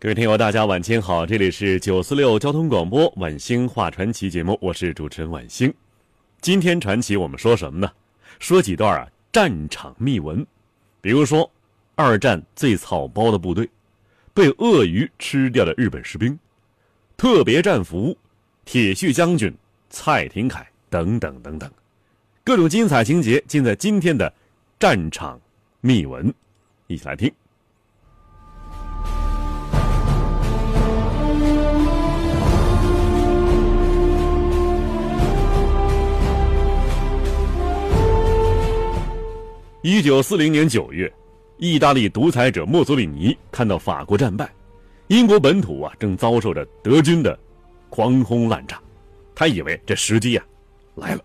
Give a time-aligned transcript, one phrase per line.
[0.00, 5.74] 各位听友，大家晚间好，这里是九四六交通广播晚星话传奇节目，我是主持人晚星。
[6.40, 7.90] 今天传奇我们说什么呢？
[8.38, 10.46] 说几段啊战场秘闻，
[11.00, 11.50] 比如说
[11.96, 13.68] 二战最草包的部队，
[14.32, 16.38] 被鳄鱼吃掉的日本士兵，
[17.16, 18.16] 特别战俘
[18.64, 19.52] 铁血将军
[19.90, 21.68] 蔡廷锴等等等等，
[22.44, 24.32] 各种精彩情节尽在今天的
[24.78, 25.40] 战场
[25.80, 26.32] 秘闻，
[26.86, 27.28] 一起来听。
[39.98, 41.12] 一九四零年九月，
[41.56, 44.48] 意大利独裁者墨索里尼看到法国战败，
[45.08, 47.36] 英国本土啊正遭受着德军的
[47.90, 48.80] 狂轰滥炸，
[49.34, 50.44] 他以为这时机啊
[50.94, 51.24] 来了。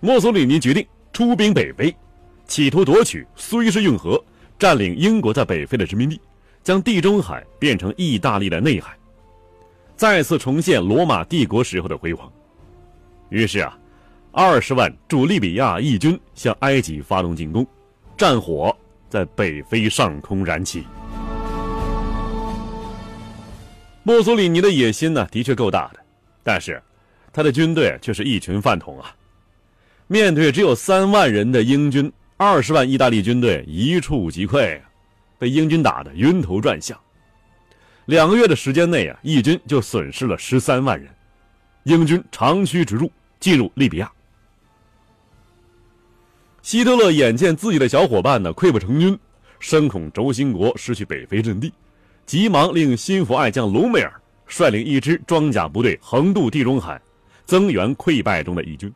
[0.00, 1.94] 墨索里尼决定出兵北非，
[2.48, 4.20] 企图夺取苏伊士运河，
[4.58, 6.20] 占领英国在北非的殖民地，
[6.64, 8.98] 将地中海变成意大利的内海，
[9.94, 12.28] 再次重现罗马帝国时候的辉煌。
[13.28, 13.78] 于是啊。
[14.40, 17.66] 二十万驻利比亚义军向埃及发动进攻，
[18.16, 18.72] 战火
[19.08, 20.86] 在北非上空燃起。
[24.04, 25.98] 墨索里尼的野心呢，的确够大的，
[26.44, 26.80] 但是
[27.32, 29.12] 他的军队却是一群饭桶啊！
[30.06, 34.80] 面对只有三万人的英军，二十万意大利军队一触即溃，
[35.36, 36.96] 被英军打得晕头转向。
[38.04, 41.12] 两个月的时间内啊，义军就损失了十三万人，
[41.82, 44.08] 英军长驱直入，进入利比亚。
[46.62, 49.18] 希特勒眼见自己的小伙伴呢溃不成军，
[49.58, 51.72] 深恐轴心国失去北非阵地，
[52.26, 54.12] 急忙令心腹爱将隆美尔
[54.46, 57.00] 率领一支装甲部队横渡地中海，
[57.46, 58.92] 增援溃败中的义军。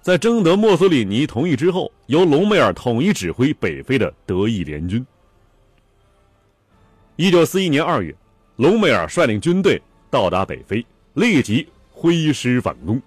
[0.00, 5.04] 在征得墨索里尼同意之后，由隆美尔统一指挥北非的德意联军。
[7.16, 8.14] 一九四一年二月，
[8.56, 10.84] 隆美尔率领军队到达北非，
[11.14, 13.00] 立即挥师反攻。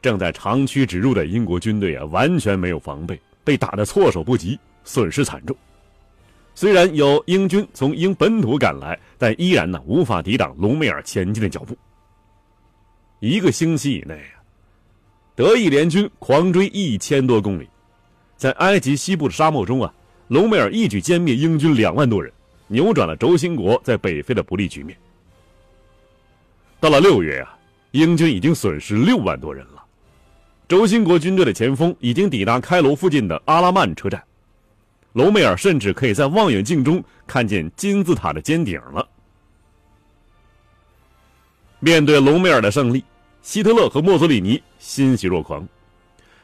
[0.00, 5.56] 正在长驱直入的英国军队啊，完全没有防备，被打得措手不及，损失惨重。
[6.54, 11.76] 虽然有英军从英本土赶来，但依然呢无法抵挡隆美尔前进的脚步。
[13.20, 14.42] 一个星期以内啊，
[15.34, 17.68] 德意联军狂追一千多公里，
[18.36, 19.92] 在埃及西部的沙漠中啊，
[20.28, 22.32] 隆美尔一举歼灭英军两万多人，
[22.66, 24.96] 扭转了轴心国在北非的不利局面。
[26.80, 27.58] 到了六月啊，
[27.92, 29.77] 英军已经损失六万多人了。
[30.68, 34.22] 轴心国军队的前锋已经抵达开罗附近的阿拉曼车站，
[35.14, 39.08] 隆美尔甚至可以在望远镜中看见金字塔的尖顶了。
[41.80, 43.02] 面对隆美尔的胜利，
[43.40, 45.66] 希特勒和墨索里尼欣喜若狂。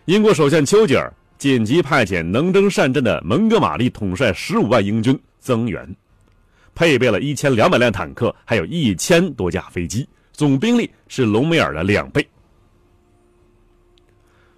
[0.07, 5.87] 英国首相丘吉尔紧急派遣能征善战的蒙哥马利统帅十五万英军增援，
[6.75, 12.27] 配备了一千两百辆坦克，还有一千多架飞机，总兵力是隆美尔的两倍。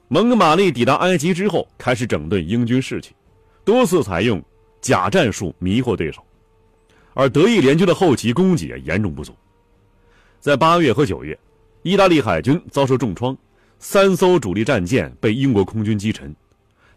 [0.08, 3.12] 蒙哥马利抵达埃及之后，开始整顿英军士气，
[3.64, 4.40] 多次采用
[4.80, 6.24] 假战术迷惑对手，
[7.12, 9.34] 而德意联军的后期供给严重不足。
[10.38, 11.36] 在八月和九月，
[11.82, 13.36] 意大利海军遭受重创，
[13.80, 16.32] 三艘主力战舰被英国空军击沉，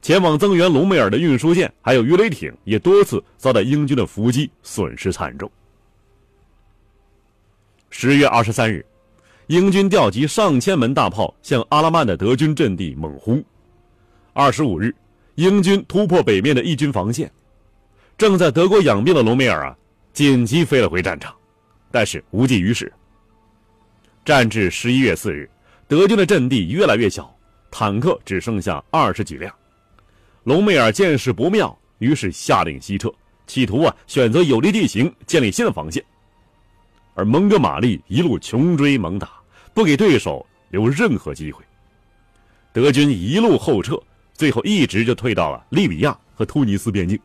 [0.03, 5.51] 前往增援隆美尔的运输舰还有鱼雷艇也多次遭到英军的伏击，损失惨重。
[7.89, 8.85] 十月二十三日。
[9.49, 13.43] 英军调集上千门大炮向阿拉曼的德军阵地猛轰。
[14.31, 14.93] 二十五日，
[15.33, 17.31] 英军突破北面的义军防线，
[18.15, 19.75] 正在德国养病的隆美尔啊，
[20.13, 21.33] 紧急飞了回战场，
[21.89, 22.93] 但是无济于事。
[24.23, 25.49] 战至十一月四日，
[25.87, 27.35] 德军的阵地越来越小，
[27.71, 29.51] 坦克只剩下二十几辆。
[30.43, 33.11] 隆美尔见势不妙，于是下令西撤，
[33.47, 36.05] 企图啊选择有利地形建立新的防线。
[37.15, 39.38] 而蒙哥马利一路穷追猛打。
[39.73, 41.63] 不给对手留任何机会，
[42.73, 44.01] 德军一路后撤，
[44.33, 47.19] 最后一直就退到了利比亚和突尼斯边境。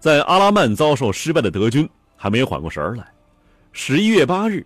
[0.00, 3.06] 在阿拉曼遭受失败的德军还没有缓过神儿来。
[3.72, 4.64] 十一月八日，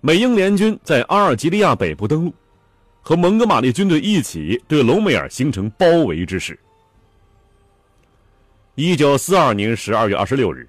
[0.00, 2.34] 美英联军在阿尔及利亚北部登陆，
[3.02, 6.58] 和蒙哥马利军队一起对隆美尔形成包围之势。
[8.74, 10.68] 一九四二年十二月二十六日，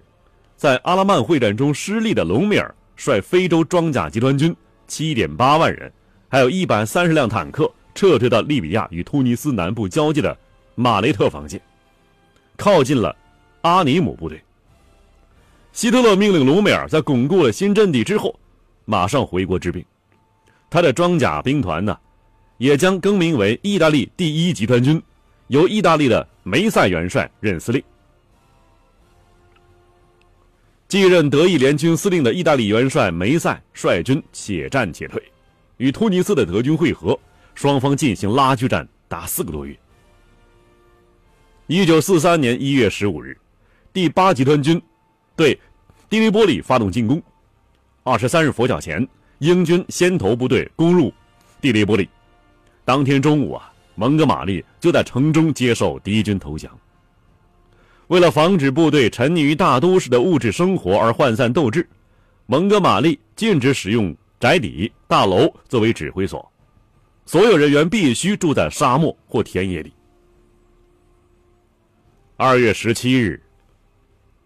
[0.58, 4.56] 在阿拉曼会战中失利的隆美尔率非洲装甲集团军
[4.88, 5.92] 七点八万人，
[6.30, 10.38] 还有一百三十辆坦克撤退到利比亚与突尼斯南部交界的
[10.76, 11.60] 马雷特防线，
[12.56, 13.16] 靠近了
[13.62, 14.40] 阿尼姆部队。
[15.74, 18.38] 希特勒命令隆美尔在巩固了新阵地之后，
[18.86, 19.84] 马上回国治病。
[20.70, 21.98] 他的装甲兵团呢，
[22.60, 25.02] 也将更名为意大利第一集团军，
[25.48, 27.82] 由意大利的梅塞元帅任司令。
[30.92, 35.24] 继任德意联军司令的意大利元帅梅塞率军且战且退，
[35.78, 37.18] 与突尼斯的德军会合，
[37.56, 39.74] 双方进行拉锯战达四个多月。
[41.68, 43.38] 一九四三年一月十五日，
[43.94, 44.82] 第八集团军。
[45.34, 45.58] 对，
[46.10, 47.24] 迪利波里发动进攻。
[48.04, 49.08] 二十三日拂晓前，
[49.40, 51.14] 英军先头部队攻入
[51.62, 52.10] 迪利波里。
[52.84, 56.70] 当天中午啊，蒙哥马利就在城中接受敌军投降。
[58.12, 61.88] 为了防止部队沉溺于大都市的物质生活而涣散斗志，
[62.46, 66.52] 蒙哥马利禁止使用宅邸大楼作为指挥所，
[67.26, 69.94] 所有人员必须住在沙漠或田野里。
[72.36, 73.42] 二月十七日。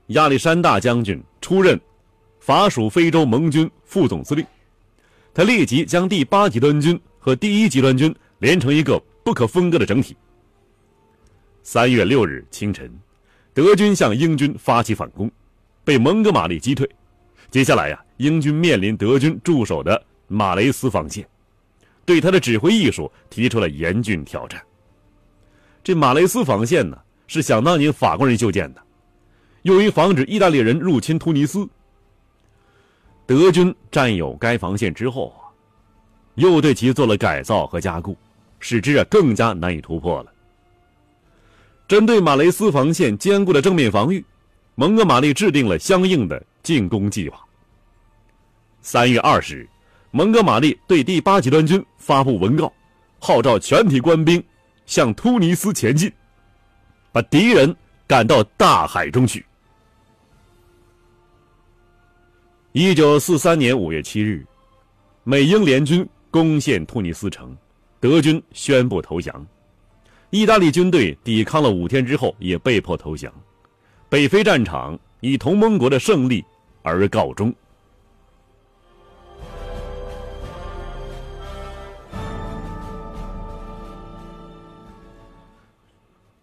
[0.10, 1.82] 亚历山大将军出任
[2.40, 4.46] 法属非洲盟军副总司令，
[5.34, 10.16] 他立即将第八集团军和第一集团军连成一个不可分割的整体。
[11.64, 12.96] 三月六日清晨，
[13.56, 15.32] 德军向英军发起反攻，
[15.86, 16.88] 被蒙哥马利击退。
[17.50, 21.26] 接下来呀，英军面临德军驻守的马雷斯防线，
[22.04, 24.62] 对他的指挥艺术提出了严峻挑战。
[25.82, 26.98] 这马雷斯防线呢，
[27.28, 28.82] 是想当年法国人修建的。
[29.62, 31.66] 用于防止意大利人入侵突尼斯。
[33.26, 35.48] 德军占有该防线之后啊，
[36.36, 38.18] 又对其做了改造和加固，
[38.60, 40.35] 使之啊更加难以突破了。
[41.88, 44.24] 针对马雷斯防线坚固的正面防御，
[44.74, 47.40] 蒙哥马利制定了相应的进攻计划。
[48.82, 49.70] 三月二十日，
[50.10, 52.74] 蒙哥马利对第八集团军发布文告，
[53.20, 54.44] 号召全体官兵
[54.88, 56.12] 向突尼斯前进，
[57.12, 57.76] 把敌人
[58.08, 59.46] 赶到大海中去。
[62.72, 64.44] 一九四三年五月七日，
[65.24, 67.56] 美英联军攻陷突尼斯城，
[68.00, 69.46] 德军宣布投降。
[70.36, 73.32] 意大利军队抵抗了五天之后，也被迫投降。
[74.10, 76.44] 北非战场以同盟国的胜利
[76.82, 77.56] 而告终。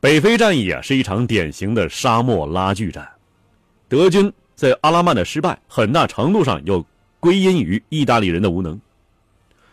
[0.00, 3.06] 北非战役啊，是一场典型的沙漠拉锯战，
[3.90, 4.32] 德军。
[4.54, 6.82] 在阿拉曼的失败，很大程度上又
[7.20, 8.80] 归因于意大利人的无能。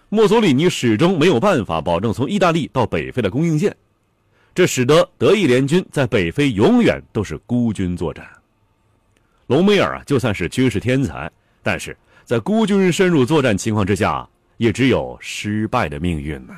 [0.10, 3.74] 墨索里尼始终没有办法保证从意大利到北非的供应线，
[4.60, 8.30] 这使得德意联军在北非永远都是孤军作战。
[9.48, 11.32] 隆美尔啊，就算是军事天才，
[11.64, 11.96] 但是
[12.26, 14.28] 在孤军深入作战情况之下，
[14.58, 16.54] 也只有失败的命运呢。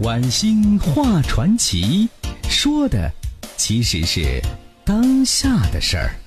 [0.00, 2.08] 晚星画传奇，
[2.48, 3.12] 说的
[3.58, 4.40] 其实是
[4.84, 6.23] 当下的事儿。